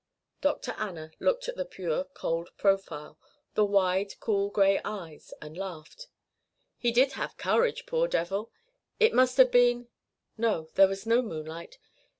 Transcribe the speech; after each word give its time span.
Dr. 0.41 0.71
Anna 0.79 1.11
looked 1.19 1.47
at 1.47 1.57
the 1.57 1.63
pure 1.63 2.05
cold 2.05 2.49
profile, 2.57 3.19
the 3.53 3.63
wide 3.63 4.15
cool 4.19 4.49
grey 4.49 4.81
eyes, 4.83 5.31
and 5.43 5.55
laughed. 5.55 6.07
"He 6.79 6.91
did 6.91 7.11
have 7.11 7.37
courage, 7.37 7.85
poor 7.85 8.07
devil! 8.07 8.51
It 8.99 9.13
must 9.13 9.37
have 9.37 9.51
been 9.51 9.89
no, 10.39 10.69
there 10.73 10.87
was 10.87 11.05
no 11.05 11.21
moonlight. 11.21 11.77